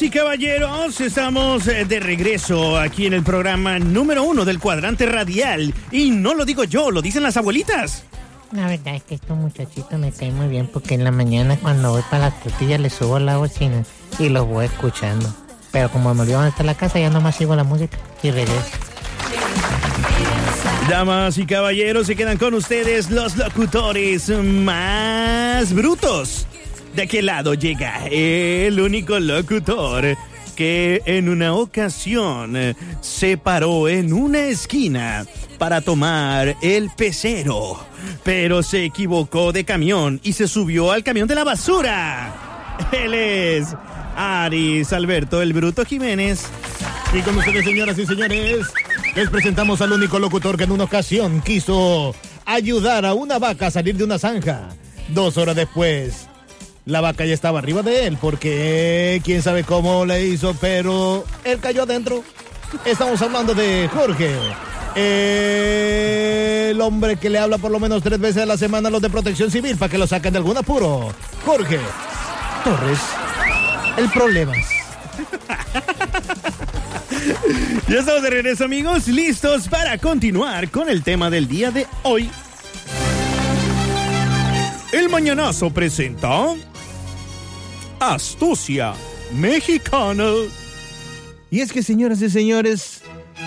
Damas 0.00 0.14
y 0.14 0.18
caballeros, 0.18 1.00
estamos 1.02 1.68
eh, 1.68 1.84
de 1.84 2.00
regreso 2.00 2.78
aquí 2.78 3.04
en 3.04 3.12
el 3.12 3.22
programa 3.22 3.78
número 3.78 4.22
uno 4.22 4.46
del 4.46 4.58
cuadrante 4.58 5.04
radial. 5.04 5.74
Y 5.92 6.10
no 6.10 6.32
lo 6.32 6.46
digo 6.46 6.64
yo, 6.64 6.90
lo 6.90 7.02
dicen 7.02 7.22
las 7.22 7.36
abuelitas. 7.36 8.04
La 8.52 8.66
verdad 8.66 8.94
es 8.94 9.02
que 9.02 9.16
estos 9.16 9.36
muchachitos 9.36 9.98
me 9.98 10.10
caen 10.10 10.36
muy 10.36 10.48
bien 10.48 10.68
porque 10.68 10.94
en 10.94 11.04
la 11.04 11.10
mañana 11.10 11.58
cuando 11.60 11.90
voy 11.90 12.02
para 12.10 12.30
las 12.30 12.42
tortillas 12.42 12.80
les 12.80 12.94
subo 12.94 13.18
la 13.18 13.36
bocina 13.36 13.84
y 14.18 14.30
los 14.30 14.46
voy 14.46 14.66
escuchando. 14.66 15.34
Pero 15.70 15.90
como 15.90 16.14
me 16.14 16.22
olvidaron 16.22 16.46
hasta 16.46 16.62
la 16.62 16.74
casa 16.74 16.98
ya 16.98 17.10
nomás 17.10 17.36
sigo 17.36 17.54
la 17.54 17.64
música 17.64 17.98
y 18.22 18.30
regreso. 18.30 18.70
Damas 20.88 21.36
y 21.36 21.44
caballeros, 21.44 22.06
se 22.06 22.16
quedan 22.16 22.38
con 22.38 22.54
ustedes 22.54 23.10
los 23.10 23.36
locutores 23.36 24.30
más 24.30 25.74
brutos. 25.74 26.46
De 26.94 27.02
aquel 27.02 27.26
lado 27.26 27.54
llega 27.54 28.06
el 28.08 28.80
único 28.80 29.18
locutor 29.18 30.16
que 30.56 31.02
en 31.06 31.28
una 31.28 31.54
ocasión 31.54 32.56
se 33.00 33.38
paró 33.38 33.88
en 33.88 34.12
una 34.12 34.40
esquina 34.40 35.24
para 35.58 35.80
tomar 35.80 36.56
el 36.62 36.90
pecero, 36.90 37.78
pero 38.24 38.62
se 38.62 38.84
equivocó 38.84 39.52
de 39.52 39.64
camión 39.64 40.20
y 40.22 40.32
se 40.32 40.48
subió 40.48 40.90
al 40.90 41.04
camión 41.04 41.28
de 41.28 41.34
la 41.34 41.44
basura. 41.44 42.34
Él 42.92 43.14
es 43.14 43.68
Aris 44.16 44.92
Alberto 44.92 45.42
el 45.42 45.52
Bruto 45.52 45.84
Jiménez. 45.84 46.46
Y 47.12 47.20
con 47.20 47.36
ustedes, 47.36 47.64
señoras 47.64 47.98
y 47.98 48.06
señores, 48.06 48.66
les 49.14 49.28
presentamos 49.30 49.80
al 49.80 49.92
único 49.92 50.18
locutor 50.18 50.56
que 50.56 50.64
en 50.64 50.72
una 50.72 50.84
ocasión 50.84 51.40
quiso 51.42 52.14
ayudar 52.46 53.04
a 53.04 53.14
una 53.14 53.38
vaca 53.38 53.66
a 53.66 53.70
salir 53.70 53.96
de 53.96 54.04
una 54.04 54.18
zanja. 54.18 54.68
Dos 55.08 55.36
horas 55.36 55.56
después, 55.56 56.28
la 56.90 57.00
vaca 57.00 57.24
ya 57.24 57.34
estaba 57.34 57.60
arriba 57.60 57.82
de 57.82 58.06
él, 58.06 58.18
porque 58.20 59.22
quién 59.24 59.42
sabe 59.42 59.64
cómo 59.64 60.04
le 60.04 60.26
hizo, 60.26 60.54
pero 60.60 61.24
él 61.44 61.60
cayó 61.60 61.84
adentro. 61.84 62.24
Estamos 62.84 63.22
hablando 63.22 63.54
de 63.54 63.88
Jorge. 63.92 64.34
El 64.96 66.80
hombre 66.80 67.16
que 67.16 67.30
le 67.30 67.38
habla 67.38 67.58
por 67.58 67.70
lo 67.70 67.78
menos 67.78 68.02
tres 68.02 68.18
veces 68.18 68.42
a 68.42 68.46
la 68.46 68.56
semana 68.56 68.88
a 68.88 68.90
los 68.90 69.00
de 69.00 69.08
protección 69.08 69.50
civil 69.50 69.76
para 69.76 69.90
que 69.90 69.98
lo 69.98 70.06
saquen 70.06 70.32
de 70.32 70.38
algún 70.38 70.56
apuro. 70.56 71.12
Jorge 71.44 71.78
Torres. 72.64 72.98
El 73.96 74.10
problema. 74.10 74.52
Ya 77.88 77.98
estamos 77.98 78.22
de 78.22 78.30
regreso, 78.30 78.64
amigos, 78.64 79.06
listos 79.08 79.68
para 79.68 79.98
continuar 79.98 80.70
con 80.70 80.88
el 80.88 81.02
tema 81.02 81.30
del 81.30 81.46
día 81.46 81.70
de 81.70 81.86
hoy. 82.02 82.30
El 84.92 85.08
Mañanazo 85.08 85.70
presenta 85.70 86.54
Astucia 88.00 88.94
Mexicana. 89.30 90.24
Y 91.50 91.60
es 91.60 91.70
que, 91.70 91.82
señoras 91.82 92.22
y 92.22 92.30
señores, 92.30 93.02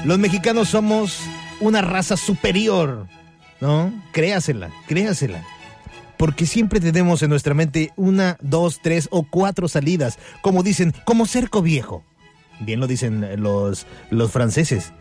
los 0.06 0.20
mexicanos 0.20 0.70
somos 0.70 1.20
una 1.60 1.82
raza 1.82 2.18
superior, 2.18 3.08
¿no? 3.60 3.92
Créasela, 4.12 4.70
créasela. 4.88 5.44
Porque 6.18 6.46
siempre 6.46 6.80
tenemos 6.80 7.24
en 7.24 7.32
nuestra 7.32 7.56
mente 7.56 7.92
una, 7.96 8.38
dos, 8.42 8.80
tres 8.82 9.08
o 9.10 9.24
cuatro 9.24 9.68
salidas, 9.68 10.20
como 10.42 10.62
dicen, 10.62 10.94
como 11.04 11.26
cerco 11.26 11.64
viejo. 11.64 12.04
Bien 12.60 12.80
lo 12.80 12.86
dicen 12.86 13.42
los, 13.42 13.88
los 14.12 14.32
franceses. 14.32 14.94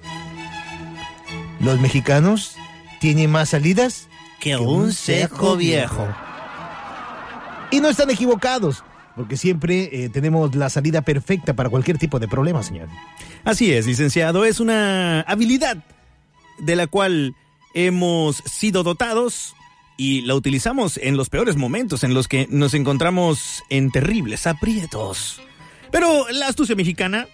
Los 1.61 1.79
mexicanos 1.79 2.57
tienen 3.01 3.31
más 3.31 3.51
salidas 3.51 4.09
Que 4.41 4.57
un 4.57 4.93
cerco 4.93 5.57
viejo. 5.57 6.09
Y 7.71 7.81
no 7.81 7.89
están 7.91 8.11
equivocados, 8.11 8.83
porque 9.17 9.37
siempre 9.37 10.05
eh, 10.05 10.09
tenemos 10.09 10.55
la 10.55 10.71
salida 10.71 11.03
perfecta 11.03 11.55
para 11.55 11.71
cualquier 11.71 11.99
tipo 11.99 12.19
de 12.19 12.29
problema, 12.29 12.63
señor. 12.63 12.89
Así 13.45 13.73
es, 13.73 13.87
licenciado, 13.87 14.45
es 14.45 14.61
una 14.61 15.23
habilidad 15.23 15.79
de 16.59 16.77
la 16.77 16.87
cual 16.87 17.35
hemos 17.75 18.37
sido 18.37 18.83
dotados 18.83 19.55
y 19.97 20.23
la 20.23 20.35
utilizamos 20.35 20.99
en 20.99 21.17
los 21.17 21.29
peores 21.29 21.57
momentos 21.57 22.05
en 22.05 22.15
los 22.15 22.29
que 22.29 22.47
nos 22.51 22.75
encontramos 22.75 23.63
en 23.69 23.91
terribles 23.91 24.47
aprietos. 24.47 25.41
Pero 25.91 26.27
la 26.31 26.49
astucia 26.49 26.75
mexicana 26.75 27.27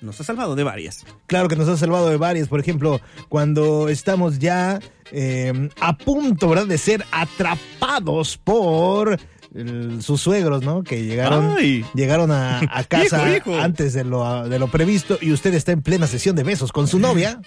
nos 0.00 0.20
ha 0.20 0.24
salvado 0.24 0.54
de 0.54 0.64
varias. 0.64 1.04
Claro 1.26 1.48
que 1.48 1.56
nos 1.56 1.68
ha 1.68 1.76
salvado 1.76 2.08
de 2.08 2.16
varias, 2.16 2.48
por 2.48 2.60
ejemplo, 2.60 3.00
cuando 3.28 3.88
estamos 3.88 4.38
ya 4.38 4.80
eh, 5.12 5.68
a 5.80 5.96
punto, 5.96 6.48
¿verdad?, 6.48 6.66
de 6.66 6.78
ser 6.78 7.04
atrapados 7.12 8.38
por 8.38 9.18
el- 9.56 10.02
sus 10.02 10.20
suegros, 10.20 10.62
¿no? 10.62 10.82
Que 10.82 11.04
llegaron, 11.04 11.56
Ay. 11.58 11.84
llegaron 11.94 12.30
a, 12.32 12.60
a 12.70 12.84
casa 12.88 13.28
Hijo, 13.36 13.50
hijo. 13.52 13.60
antes 13.60 13.92
de 13.94 14.04
lo, 14.04 14.48
de 14.48 14.58
lo 14.58 14.68
previsto 14.68 15.18
y 15.20 15.32
usted 15.32 15.54
está 15.54 15.72
en 15.72 15.82
plena 15.82 16.06
sesión 16.06 16.36
de 16.36 16.42
besos 16.44 16.72
con 16.72 16.86
su 16.88 16.98
novia. 16.98 17.40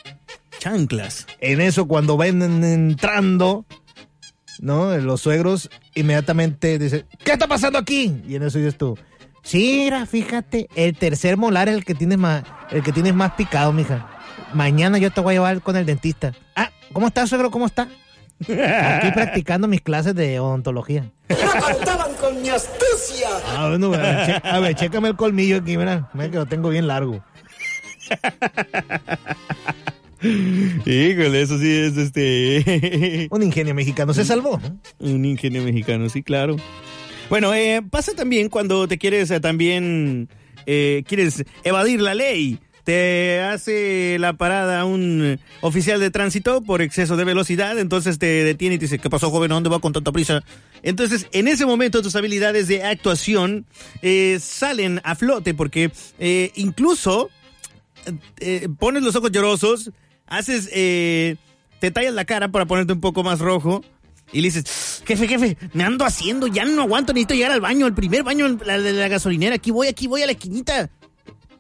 Chanclas. 0.60 1.26
En 1.40 1.62
eso, 1.62 1.88
cuando 1.88 2.18
ven 2.18 2.42
entrando, 2.64 3.66
¿no? 4.60 4.98
Los 4.98 5.22
suegros 5.22 5.70
inmediatamente 5.96 6.78
dicen, 6.80 7.06
¿qué 7.24 7.32
está 7.34 7.48
pasando 7.48 7.80
aquí? 7.80 8.22
Y 8.28 8.36
en 8.36 8.44
eso 8.44 8.58
dices 8.58 8.78
tú, 8.78 8.98
sí, 9.42 9.84
mira, 9.86 10.06
fíjate, 10.06 10.68
el 10.76 10.98
tercer 10.98 11.38
molar 11.38 11.70
es 11.70 11.76
el 11.76 11.86
que 11.86 11.96
tienes 11.96 12.18
más, 12.18 12.44
el 12.72 12.84
que 12.84 12.92
tienes 12.92 13.14
más 13.14 13.34
picado, 13.34 13.72
mija. 13.72 14.10
Mañana 14.54 14.98
yo 14.98 15.12
te 15.12 15.22
voy 15.22 15.34
a 15.34 15.36
llevar 15.36 15.62
con 15.62 15.76
el 15.78 15.86
dentista. 15.86 16.34
Ah, 16.56 16.72
¿cómo 16.92 17.08
está, 17.08 17.26
suegro? 17.28 17.52
¿Cómo 17.52 17.66
está? 17.68 17.88
Aquí 18.42 19.12
practicando 19.14 19.68
mis 19.68 19.82
clases 19.82 20.16
de 20.16 20.40
odontología. 20.40 21.12
contaban 21.28 22.14
con 22.16 22.42
mi 22.42 22.50
astucia. 22.50 23.28
Ah, 23.48 23.68
bueno, 23.70 23.94
a 23.94 23.98
ver, 23.98 24.26
che- 24.42 24.48
a 24.48 24.60
ver, 24.60 24.76
chécame 24.76 25.10
el 25.10 25.16
colmillo 25.16 25.58
aquí, 25.58 25.78
mira, 25.78 26.10
mira 26.14 26.30
que 26.32 26.38
lo 26.38 26.46
tengo 26.46 26.70
bien 26.70 26.88
largo. 26.88 27.24
Híjole, 30.22 31.42
eso 31.42 31.58
sí 31.58 31.72
es 31.78 31.96
este. 31.98 33.28
Un 33.32 33.44
ingenio 33.44 33.74
mexicano 33.74 34.14
se 34.14 34.26
salvó. 34.26 34.60
¿no? 34.60 34.80
Un 35.00 35.24
ingenio 35.26 35.64
mexicano, 35.64 36.10
sí, 36.10 36.24
claro. 36.24 36.58
Bueno, 37.30 37.54
eh, 37.54 37.82
pasa 37.90 38.14
también 38.14 38.50
cuando 38.50 38.88
te 38.88 38.98
quieres 38.98 39.32
eh, 39.32 39.40
también. 39.40 40.28
eh, 40.66 41.04
quieres 41.08 41.44
evadir 41.64 42.02
la 42.02 42.14
ley. 42.16 42.60
Te 42.90 43.42
hace 43.42 44.18
la 44.18 44.34
parada 44.34 44.84
un 44.84 45.40
oficial 45.62 46.00
de 46.00 46.10
tránsito 46.10 46.64
por 46.64 46.82
exceso 46.82 47.18
de 47.18 47.24
velocidad, 47.24 47.78
entonces 47.78 48.18
te 48.18 48.44
detiene 48.44 48.74
y 48.74 48.78
te 48.80 48.86
dice, 48.86 48.98
¿qué 48.98 49.12
pasó, 49.12 49.30
joven? 49.30 49.52
¿A 49.52 49.54
dónde 49.54 49.70
va 49.70 49.78
con 49.78 49.94
tanta 49.94 50.12
prisa? 50.12 50.42
Entonces, 50.82 51.28
en 51.32 51.48
ese 51.48 51.68
momento 51.68 52.02
tus 52.02 52.16
habilidades 52.16 52.68
de 52.68 52.84
actuación 52.84 53.68
eh, 54.02 54.40
salen 54.42 55.02
a 55.04 55.14
flote 55.14 55.54
porque 55.54 55.92
eh, 56.18 56.52
incluso 56.56 57.30
eh, 58.40 58.68
pones 58.80 59.04
los 59.04 59.16
ojos 59.16 59.32
llorosos, 59.32 59.92
haces, 60.26 60.68
te 60.72 61.92
tallas 61.94 62.16
la 62.16 62.26
cara 62.26 62.48
para 62.48 62.66
ponerte 62.66 62.94
un 62.94 63.02
poco 63.02 63.22
más 63.22 63.38
rojo 63.38 63.84
y 64.32 64.42
le 64.42 64.48
dices, 64.48 65.04
jefe, 65.06 65.28
jefe, 65.28 65.58
me 65.74 65.84
ando 65.84 66.06
haciendo, 66.06 66.48
ya 66.48 66.66
no 66.66 66.82
aguanto, 66.82 67.14
necesito 67.14 67.36
llegar 67.36 67.52
al 67.52 67.62
baño, 67.62 67.86
el 67.86 67.94
primer 67.94 68.24
baño 68.24 68.48
la 68.66 68.80
de 68.80 68.94
la 68.94 69.08
gasolinera, 69.10 69.58
aquí 69.58 69.70
voy, 69.70 69.90
aquí 69.90 70.08
voy 70.08 70.24
a 70.24 70.26
la 70.26 70.32
esquinita. 70.32 70.90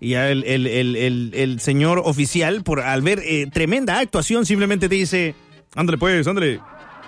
Y 0.02 0.10
ya 0.12 0.30
el, 0.30 0.44
el- 0.46 0.68
el- 0.68 0.96
el- 0.96 1.32
el 1.34 1.60
señor 1.60 2.02
oficial, 2.06 2.64
por 2.64 2.80
al 2.82 3.02
ver 3.02 3.20
eh, 3.26 3.48
tremenda 3.52 4.00
actuación, 4.00 4.46
simplemente 4.46 4.88
te 4.88 4.96
dice, 4.96 5.36
ándale 5.76 5.98
pues, 5.98 6.26
ándale, 6.28 6.60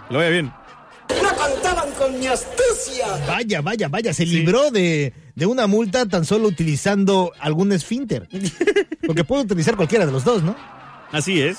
lo 0.10 0.18
vaya 0.18 0.30
bien. 0.30 0.46
No 1.10 1.30
contaban 1.36 1.92
con 1.92 2.20
mi 2.20 2.28
astucia. 2.28 3.08
Vaya, 3.28 3.62
vaya, 3.62 3.88
vaya, 3.90 4.14
se 4.14 4.26
libró 4.26 4.72
de, 4.72 5.14
de 5.36 5.46
una 5.46 5.68
multa 5.68 6.06
tan 6.06 6.26
solo 6.26 6.48
utilizando 6.48 7.32
algún 7.40 7.72
esfínter. 7.72 8.28
Porque 9.08 9.24
puede 9.24 9.44
utilizar 9.44 9.76
cualquiera 9.76 10.06
de 10.06 10.12
los 10.12 10.24
dos, 10.24 10.44
¿no? 10.44 10.56
Así 11.12 11.42
es. 11.42 11.58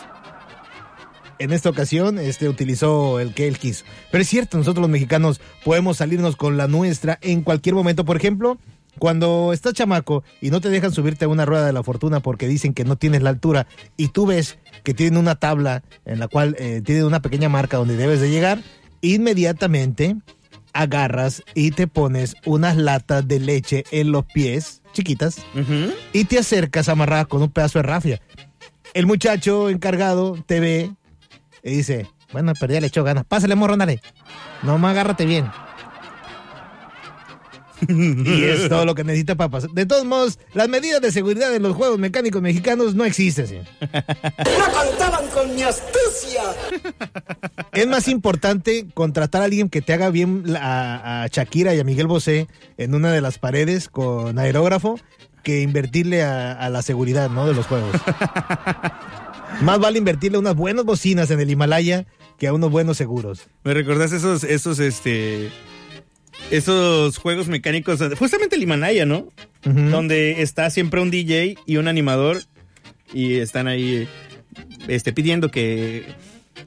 En 1.39 1.53
esta 1.53 1.71
ocasión, 1.71 2.19
este 2.19 2.49
utilizó 2.49 3.19
el 3.21 3.35
que 3.35 3.49
él 3.49 3.59
quiso. 3.59 3.85
Pero 4.11 4.23
es 4.23 4.29
cierto, 4.29 4.57
nosotros 4.59 4.83
los 4.83 4.91
mexicanos 4.91 5.41
podemos 5.65 5.97
salirnos 5.97 6.37
con 6.37 6.57
la 6.57 6.69
nuestra 6.69 7.19
en 7.21 7.43
cualquier 7.43 7.75
momento. 7.75 8.05
Por 8.05 8.17
ejemplo, 8.17 8.59
cuando 8.99 9.53
estás 9.53 9.75
chamaco 9.75 10.23
y 10.41 10.51
no 10.51 10.61
te 10.61 10.69
dejan 10.69 10.93
subirte 10.93 11.25
a 11.25 11.29
una 11.29 11.45
rueda 11.45 11.67
de 11.67 11.73
la 11.73 11.83
fortuna 11.83 12.21
porque 12.21 12.47
dicen 12.47 12.75
que 12.75 12.85
no 12.85 12.97
tienes 12.97 13.23
la 13.23 13.31
altura 13.31 13.67
y 13.97 14.09
tú 14.09 14.27
ves 14.27 14.59
que 14.83 14.95
tienen 14.95 15.19
una 15.19 15.35
tabla 15.35 15.83
en 16.05 16.19
la 16.19 16.29
cual 16.29 16.57
eh, 16.59 16.83
tienen 16.85 17.05
una 17.05 17.21
pequeña 17.21 17.49
marca 17.49 17.77
donde 17.77 17.97
debes 17.97 18.21
de 18.21 18.31
llegar, 18.31 18.61
inmediatamente 19.01 20.17
agarras 20.73 21.43
y 21.55 21.71
te 21.71 21.87
pones 21.87 22.35
unas 22.45 22.77
latas 22.77 23.27
de 23.27 23.41
leche 23.41 23.85
en 23.91 24.13
los 24.13 24.25
pies, 24.25 24.83
chiquitas, 24.93 25.37
y 26.13 26.25
te 26.25 26.39
acercas 26.39 26.89
amarrada 26.89 27.27
con 27.27 27.43
un 27.43 27.51
pedazo 27.51 27.79
de 27.79 27.83
rafia. 27.85 28.21
El 28.95 29.07
muchacho 29.07 29.71
encargado 29.71 30.37
te 30.47 30.61
ve 30.61 30.91
y 31.63 31.77
dice, 31.77 32.07
bueno, 32.33 32.53
perdí, 32.59 32.81
le 32.81 32.87
echó 32.87 33.05
ganas. 33.05 33.25
Pásale, 33.25 33.55
morro, 33.55 33.77
dale. 33.77 34.01
Nomás 34.63 34.93
agárrate 34.93 35.27
bien. 35.27 35.47
Y 37.89 38.45
es 38.45 38.69
todo 38.69 38.85
lo 38.85 38.95
que 38.95 39.05
necesita 39.05 39.35
para 39.35 39.51
pasar. 39.51 39.71
De 39.71 39.87
todos 39.87 40.05
modos, 40.05 40.39
las 40.55 40.69
medidas 40.69 41.01
de 41.01 41.13
seguridad 41.13 41.55
en 41.55 41.63
los 41.63 41.75
juegos 41.77 41.99
mecánicos 41.99 42.43
mexicanos 42.43 42.95
no 42.95 43.05
existen. 43.05 43.47
señor. 43.47 43.65
No 43.83 44.73
contaban 44.73 45.27
con 45.29 45.55
mi 45.55 45.63
astucia. 45.63 46.43
Es 47.73 47.87
más 47.87 48.09
importante 48.09 48.87
contratar 48.95 49.43
a 49.43 49.45
alguien 49.47 49.69
que 49.69 49.83
te 49.83 49.93
haga 49.93 50.11
bien 50.11 50.45
a, 50.57 51.23
a 51.23 51.27
Shakira 51.29 51.75
y 51.75 51.81
a 51.81 51.85
Miguel 51.85 52.07
Bosé 52.07 52.49
en 52.77 52.95
una 52.95 53.13
de 53.13 53.21
las 53.21 53.39
paredes 53.39 53.89
con 53.89 54.39
aerógrafo 54.39 54.99
que 55.43 55.63
invertirle 55.63 56.23
a, 56.23 56.53
a 56.53 56.69
la 56.71 56.83
seguridad, 56.83 57.31
¿no? 57.31 57.47
De 57.47 57.55
los 57.55 57.67
juegos. 57.67 57.91
Más 59.61 59.79
vale 59.79 59.99
invertirle 59.99 60.39
unas 60.39 60.55
buenas 60.57 60.85
bocinas 60.85 61.31
en 61.31 61.41
el 61.41 61.51
Himalaya 61.51 62.07
que 62.39 62.47
a 62.49 62.53
unos 62.53 62.71
buenos 62.71 62.97
seguros. 62.97 63.47
Me 63.65 63.75
recordás 63.75 64.13
esos, 64.13 64.45
esos, 64.45 64.79
este, 64.79 65.51
esos 66.53 67.17
juegos 67.17 67.49
mecánicos, 67.49 67.99
justamente 68.19 68.57
el 68.57 68.63
Himalaya, 68.63 69.07
¿no? 69.07 69.29
Donde 69.65 70.43
está 70.43 70.69
siempre 70.71 71.01
un 71.01 71.11
DJ 71.11 71.57
y 71.65 71.79
un 71.79 71.89
animador 71.89 72.43
y 73.15 73.37
están 73.37 73.69
ahí, 73.69 74.07
este, 74.87 75.15
pidiendo 75.15 75.51
que, 75.51 76.05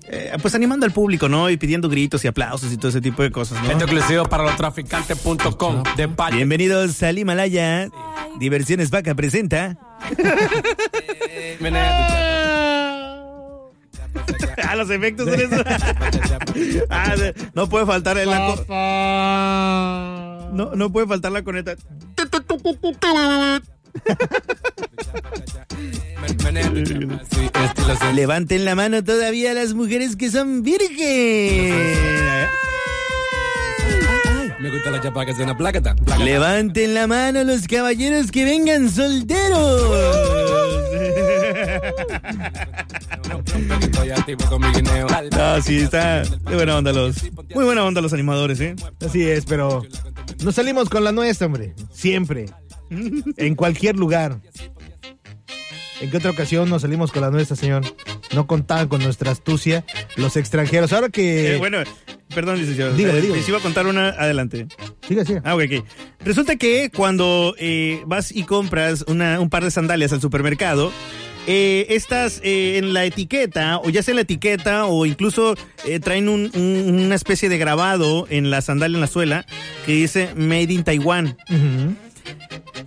eh, 0.07 0.31
pues 0.41 0.55
animando 0.55 0.87
al 0.87 0.91
público, 0.91 1.29
¿no? 1.29 1.51
Y 1.51 1.57
pidiendo 1.57 1.87
gritos 1.87 2.25
y 2.25 2.27
aplausos 2.27 2.73
y 2.73 2.77
todo 2.77 2.89
ese 2.89 3.01
tipo 3.01 3.21
de 3.21 3.29
cosas, 3.31 3.61
¿no? 3.63 3.69
Esto 3.69 3.85
exclusivo 3.85 4.25
para 4.25 4.43
los 4.43 4.57
traficantes.com 4.57 5.83
de. 5.95 6.09
Bienvenidos 6.31 7.03
al 7.03 7.19
Himalaya. 7.19 7.89
Diversiones 8.39 8.89
Vaca 8.89 9.13
presenta. 9.13 9.77
Ah, 14.63 14.75
los 14.75 14.89
efectos 14.89 15.29
son 15.29 15.39
eso. 15.39 15.63
Ah, 16.89 17.15
no 17.53 17.69
puede 17.69 17.85
faltar 17.85 18.17
el 18.17 18.29
la 18.29 18.55
no, 20.53 20.75
no 20.75 20.91
puede 20.91 21.07
faltar 21.07 21.31
la 21.31 21.43
coneta. 21.43 21.75
Levanten 28.13 28.65
la 28.65 28.75
mano 28.75 29.03
todavía 29.03 29.53
las 29.53 29.73
mujeres 29.73 30.15
que 30.15 30.31
son 30.31 30.63
virgen. 30.63 31.75
Me 34.59 34.69
gusta 34.71 34.89
la 34.89 35.01
chapa 35.01 35.25
que 35.25 35.31
es 35.31 35.39
una 35.39 35.57
plaqueta. 35.57 35.95
Levanten 36.23 36.93
la 36.93 37.07
mano 37.07 37.43
los 37.43 37.67
caballeros 37.67 38.31
que 38.31 38.45
vengan 38.45 38.89
solteros. 38.89 39.91
No, 45.31 45.61
sí, 45.61 45.77
está 45.77 46.23
de 46.23 46.55
buena 46.55 46.77
onda 46.77 46.91
los. 46.93 47.15
Muy 47.53 47.65
buena 47.65 47.83
onda 47.83 48.01
los 48.01 48.13
animadores, 48.13 48.59
¿eh? 48.59 48.75
Así 49.05 49.23
es, 49.23 49.45
pero 49.45 49.83
nos 50.43 50.55
salimos 50.55 50.89
con 50.89 51.03
la 51.03 51.11
nuestra, 51.11 51.47
hombre. 51.47 51.73
Siempre. 51.93 52.45
En 53.37 53.55
cualquier 53.55 53.95
lugar. 53.95 54.39
¿En 56.01 56.11
qué 56.11 56.17
otra 56.17 56.31
ocasión 56.31 56.69
nos 56.69 56.81
salimos 56.81 57.11
con 57.11 57.21
la 57.21 57.31
nuestra, 57.31 57.55
señor? 57.55 57.83
No 58.33 58.47
contaban 58.47 58.87
con 58.89 59.01
nuestra 59.01 59.31
astucia 59.31 59.85
los 60.17 60.35
extranjeros. 60.35 60.91
Ahora 60.91 61.07
que... 61.09 61.55
Eh, 61.55 61.57
bueno, 61.57 61.77
perdón, 62.33 62.57
licenciado. 62.59 62.93
Dígale, 62.93 63.19
Eh, 63.19 63.21
dígale. 63.21 63.39
Les 63.39 63.47
iba 63.49 63.59
a 63.59 63.61
contar 63.61 63.87
una 63.87 64.09
adelante. 64.09 64.67
Siga, 65.07 65.23
siga. 65.23 65.41
Ah, 65.45 65.55
ok, 65.55 65.61
ok. 65.79 65.85
Resulta 66.19 66.57
que 66.57 66.91
cuando 66.93 67.55
eh, 67.57 68.01
vas 68.07 68.31
y 68.35 68.43
compras 68.43 69.05
una- 69.07 69.39
un 69.39 69.49
par 69.49 69.63
de 69.63 69.71
sandalias 69.71 70.11
al 70.11 70.19
supermercado, 70.19 70.91
eh, 71.47 71.85
estas 71.89 72.39
eh, 72.43 72.77
en 72.77 72.93
la 72.93 73.05
etiqueta, 73.05 73.77
o 73.79 73.89
ya 73.89 74.01
sea 74.03 74.11
en 74.13 74.17
la 74.17 74.21
etiqueta, 74.23 74.85
o 74.85 75.05
incluso 75.05 75.55
eh, 75.85 75.99
traen 75.99 76.27
un- 76.29 76.51
un- 76.55 77.05
una 77.05 77.15
especie 77.15 77.49
de 77.49 77.57
grabado 77.57 78.27
en 78.29 78.49
la 78.49 78.61
sandalia, 78.61 78.95
en 78.97 79.01
la 79.01 79.07
suela, 79.07 79.45
que 79.85 79.93
dice 79.93 80.29
Made 80.35 80.73
in 80.73 80.83
Taiwan. 80.83 81.37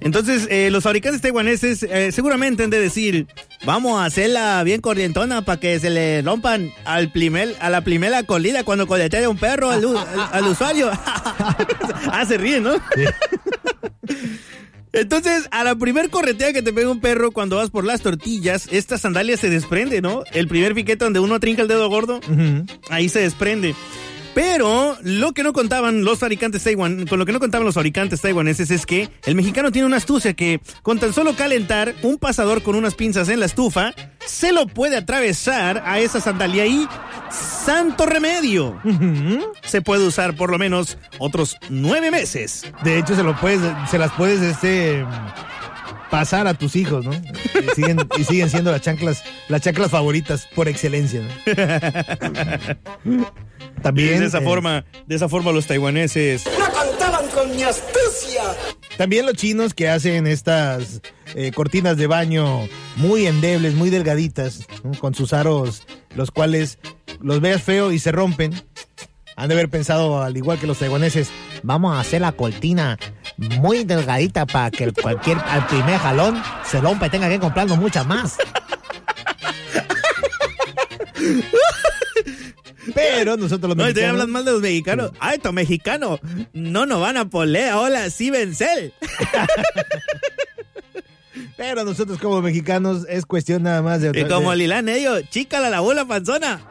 Entonces, 0.00 0.46
eh, 0.50 0.70
los 0.70 0.84
fabricantes 0.84 1.20
taiwaneses 1.22 1.82
eh, 1.82 2.12
seguramente 2.12 2.62
han 2.62 2.70
de 2.70 2.80
decir, 2.80 3.26
vamos 3.64 4.00
a 4.00 4.04
hacerla 4.04 4.62
bien 4.62 4.80
corrientona 4.80 5.42
para 5.42 5.58
que 5.58 5.78
se 5.80 5.90
le 5.90 6.22
rompan 6.22 6.72
al 6.84 7.10
primer, 7.10 7.54
a 7.60 7.70
la 7.70 7.80
primera 7.82 8.22
colina 8.22 8.62
cuando 8.64 8.86
coletea 8.86 9.28
un 9.28 9.38
perro 9.38 9.70
al, 9.70 9.84
u- 9.84 9.98
al- 9.98 10.28
al 10.32 10.44
usuario. 10.48 10.90
ah, 12.12 12.24
se 12.28 12.36
ríe, 12.38 12.60
¿no? 12.60 12.74
Entonces, 15.00 15.48
a 15.50 15.64
la 15.64 15.76
primer 15.76 16.10
corretea 16.10 16.52
que 16.52 16.62
te 16.62 16.72
pega 16.72 16.90
un 16.90 17.00
perro 17.00 17.30
cuando 17.30 17.56
vas 17.56 17.70
por 17.70 17.84
las 17.84 18.02
tortillas, 18.02 18.68
esta 18.70 18.98
sandalia 18.98 19.36
se 19.36 19.50
desprende, 19.50 20.00
¿no? 20.00 20.24
El 20.32 20.48
primer 20.48 20.74
piquete 20.74 21.04
donde 21.04 21.20
uno 21.20 21.38
trinca 21.40 21.62
el 21.62 21.68
dedo 21.68 21.88
gordo, 21.88 22.20
ahí 22.90 23.08
se 23.08 23.20
desprende. 23.20 23.74
Pero 24.38 24.96
lo 25.02 25.32
que 25.32 25.42
no 25.42 25.52
contaban 25.52 26.04
los 26.04 26.20
fabricantes 26.20 26.62
taiwan, 26.62 27.08
con 27.08 27.18
lo 27.18 27.26
que 27.26 27.32
no 27.32 27.40
contaban 27.40 27.64
los 27.64 27.74
fabricantes 27.74 28.20
taiwaneses 28.20 28.70
es 28.70 28.86
que 28.86 29.08
el 29.26 29.34
mexicano 29.34 29.72
tiene 29.72 29.86
una 29.86 29.96
astucia 29.96 30.32
que 30.34 30.60
con 30.82 31.00
tan 31.00 31.12
solo 31.12 31.34
calentar 31.34 31.96
un 32.02 32.18
pasador 32.18 32.62
con 32.62 32.76
unas 32.76 32.94
pinzas 32.94 33.28
en 33.30 33.40
la 33.40 33.46
estufa, 33.46 33.94
se 34.24 34.52
lo 34.52 34.68
puede 34.68 34.96
atravesar 34.96 35.82
a 35.84 35.98
esa 35.98 36.20
sandalia 36.20 36.66
y 36.66 36.86
santo 37.32 38.06
remedio. 38.06 38.80
Se 39.64 39.82
puede 39.82 40.06
usar 40.06 40.36
por 40.36 40.50
lo 40.50 40.58
menos 40.58 40.98
otros 41.18 41.56
nueve 41.68 42.12
meses. 42.12 42.64
De 42.84 42.96
hecho, 42.96 43.16
se 43.16 43.24
lo 43.24 43.34
puedes, 43.40 43.60
se 43.90 43.98
las 43.98 44.12
puedes 44.12 44.40
este 44.40 45.04
pasar 46.12 46.46
a 46.46 46.54
tus 46.54 46.76
hijos, 46.76 47.04
¿no? 47.04 47.10
Y 47.12 47.74
siguen, 47.74 48.08
y 48.16 48.22
siguen 48.22 48.50
siendo 48.50 48.70
las 48.70 48.82
chanclas, 48.82 49.24
las 49.48 49.62
chanclas 49.62 49.90
favoritas 49.90 50.46
por 50.54 50.68
excelencia, 50.68 51.22
¿no? 53.04 53.26
También, 53.82 54.20
de 54.20 54.26
esa 54.26 54.38
eh, 54.38 54.44
forma, 54.44 54.84
de 55.06 55.14
esa 55.14 55.28
forma 55.28 55.52
los 55.52 55.66
taiwaneses. 55.66 56.44
No 56.58 56.72
contaban 56.72 57.26
con 57.28 57.54
mi 57.54 57.62
astucia. 57.62 58.42
también 58.96 59.26
los 59.26 59.34
chinos 59.34 59.74
que 59.74 59.88
hacen 59.88 60.26
estas 60.26 61.00
eh, 61.34 61.52
cortinas 61.52 61.96
de 61.96 62.06
baño 62.06 62.68
muy 62.96 63.26
endebles, 63.26 63.74
muy 63.74 63.90
delgaditas, 63.90 64.66
¿no? 64.84 64.92
con 64.98 65.14
sus 65.14 65.32
aros, 65.32 65.82
los 66.14 66.30
cuales 66.30 66.78
los 67.20 67.40
veas 67.40 67.62
feo 67.62 67.92
y 67.92 67.98
se 67.98 68.12
rompen. 68.12 68.54
Han 69.36 69.48
de 69.48 69.54
haber 69.54 69.68
pensado, 69.68 70.20
al 70.20 70.36
igual 70.36 70.58
que 70.58 70.66
los 70.66 70.78
taiwaneses, 70.78 71.30
Vamos 71.62 71.96
a 71.96 72.00
hacer 72.00 72.20
la 72.20 72.32
cortina 72.32 72.98
muy 73.36 73.84
delgadita 73.84 74.46
para 74.46 74.70
que 74.70 74.92
cualquier 74.92 75.38
al 75.38 75.66
primer 75.66 75.98
jalón 75.98 76.42
se 76.64 76.80
rompa 76.80 77.06
y 77.06 77.10
tenga 77.10 77.28
que 77.28 77.38
comprarnos 77.38 77.78
muchas 77.78 78.06
más. 78.06 78.36
pero 82.94 83.36
nosotros 83.36 83.68
los 83.70 83.76
No, 83.76 83.84
mexicanos... 83.84 84.10
hablan 84.12 84.30
mal 84.30 84.44
de 84.44 84.52
los 84.52 84.60
mexicanos. 84.62 85.12
Ay, 85.20 85.36
estos 85.36 85.52
mexicanos 85.52 86.20
no 86.52 86.86
nos 86.86 87.00
van 87.00 87.16
a 87.16 87.28
poner 87.28 87.74
hola, 87.74 88.10
sí 88.10 88.30
vencer. 88.30 88.92
Pero 91.56 91.84
nosotros 91.84 92.18
como 92.18 92.40
mexicanos 92.40 93.04
es 93.08 93.26
cuestión 93.26 93.64
nada 93.64 93.82
más 93.82 94.00
de... 94.00 94.12
Y 94.18 94.24
como 94.28 94.54
Lilán, 94.54 94.88
ellos, 94.88 95.24
chícala 95.28 95.68
la 95.70 95.80
bola 95.80 96.04
panzona. 96.04 96.60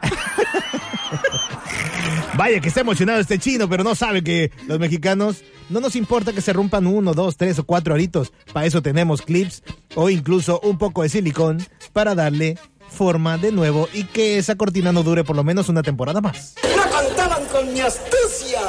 Vaya 2.36 2.60
que 2.60 2.68
está 2.68 2.80
emocionado 2.80 3.20
este 3.20 3.38
chino, 3.38 3.68
pero 3.68 3.82
no 3.84 3.94
sabe 3.94 4.22
que 4.22 4.50
los 4.66 4.78
mexicanos 4.78 5.42
no 5.68 5.80
nos 5.80 5.96
importa 5.96 6.32
que 6.32 6.40
se 6.40 6.52
rompan 6.52 6.86
uno, 6.86 7.12
dos, 7.12 7.36
tres 7.36 7.58
o 7.58 7.64
cuatro 7.64 7.94
aritos. 7.94 8.32
Para 8.52 8.64
eso 8.66 8.80
tenemos 8.80 9.22
clips 9.22 9.62
o 9.94 10.08
incluso 10.08 10.60
un 10.62 10.78
poco 10.78 11.02
de 11.02 11.08
silicón 11.08 11.58
para 11.92 12.14
darle 12.14 12.56
forma 12.88 13.38
de 13.38 13.52
nuevo 13.52 13.88
y 13.92 14.04
que 14.04 14.38
esa 14.38 14.56
cortina 14.56 14.92
no 14.92 15.02
dure 15.02 15.24
por 15.24 15.36
lo 15.36 15.44
menos 15.44 15.68
una 15.68 15.82
temporada 15.82 16.20
más. 16.20 16.54
No 16.76 16.82
contaban 16.90 17.44
con 17.46 17.72
mi 17.72 17.80
astucia. 17.80 18.60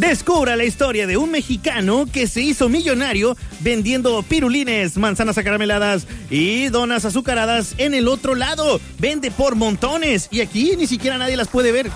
Descubra 0.06 0.54
la 0.54 0.62
historia 0.62 1.04
de 1.08 1.16
un 1.16 1.32
mexicano 1.32 2.06
que 2.10 2.28
se 2.28 2.40
hizo 2.40 2.68
millonario 2.68 3.36
vendiendo 3.58 4.22
pirulines, 4.22 4.96
manzanas 4.96 5.36
acarameladas 5.36 6.06
y 6.30 6.68
donas 6.68 7.04
azucaradas 7.04 7.75
en 7.78 7.92
el 7.92 8.06
otro 8.06 8.36
lado. 8.36 8.80
Vende 9.00 9.32
por 9.32 9.56
montones 9.56 10.28
y 10.30 10.42
aquí 10.42 10.75
ni 10.78 10.86
siquiera 10.86 11.18
nadie 11.18 11.36
las 11.36 11.48
puede 11.48 11.72
ver. 11.72 11.90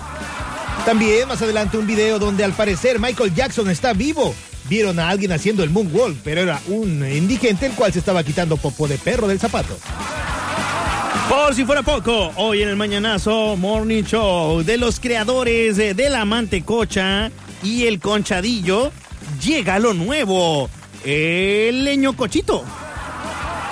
También 0.85 1.25
más 1.29 1.41
adelante 1.41 1.77
un 1.77 1.87
video 1.87 2.19
donde 2.19 2.43
al 2.43 2.51
parecer 2.51 2.99
Michael 2.99 3.33
Jackson 3.33 3.69
está 3.69 3.93
vivo. 3.93 4.35
Vieron 4.67 4.99
a 4.99 5.07
alguien 5.07 5.31
haciendo 5.31 5.63
el 5.63 5.69
moonwalk, 5.69 6.17
pero 6.21 6.41
era 6.41 6.59
un 6.67 7.07
indigente 7.09 7.67
el 7.67 7.71
cual 7.71 7.93
se 7.93 7.99
estaba 7.99 8.25
quitando 8.25 8.57
popo 8.57 8.89
de 8.89 8.97
perro 8.97 9.29
del 9.29 9.39
zapato. 9.39 9.77
Por 11.29 11.55
si 11.55 11.63
fuera 11.63 11.81
poco, 11.81 12.33
hoy 12.35 12.61
en 12.61 12.67
el 12.67 12.75
Mañanazo 12.75 13.55
Morning 13.55 14.03
Show 14.03 14.63
de 14.63 14.77
los 14.77 14.99
creadores 14.99 15.77
de, 15.77 15.93
de 15.93 16.09
la 16.09 16.25
mantecocha 16.25 17.31
y 17.63 17.85
el 17.85 17.99
conchadillo, 17.99 18.91
llega 19.43 19.79
lo 19.79 19.93
nuevo, 19.93 20.69
el 21.03 21.83
leño 21.83 22.15
cochito. 22.15 22.63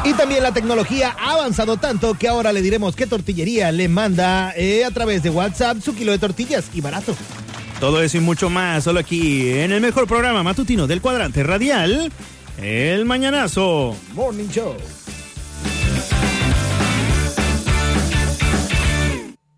Y 0.05 0.13
también 0.13 0.43
la 0.43 0.53
tecnología 0.53 1.15
ha 1.19 1.33
avanzado 1.33 1.77
tanto 1.77 2.13
que 2.13 2.27
ahora 2.27 2.53
le 2.53 2.61
diremos 2.61 2.95
qué 2.95 3.05
tortillería 3.05 3.71
le 3.71 3.89
manda 3.89 4.53
eh, 4.55 4.85
a 4.85 4.91
través 4.91 5.23
de 5.23 5.29
WhatsApp 5.29 5.81
su 5.83 5.93
kilo 5.93 6.13
de 6.13 6.19
tortillas 6.19 6.69
y 6.73 6.79
barato. 6.79 7.15
Todo 7.79 8.01
eso 8.01 8.17
y 8.17 8.21
mucho 8.21 8.49
más, 8.49 8.83
solo 8.83 8.99
aquí 8.99 9.49
en 9.49 9.71
el 9.71 9.81
mejor 9.81 10.07
programa 10.07 10.43
matutino 10.43 10.87
del 10.87 11.01
cuadrante 11.01 11.43
radial, 11.43 12.11
El 12.61 13.05
Mañanazo. 13.05 13.95
Morning 14.13 14.49
Show. 14.49 14.75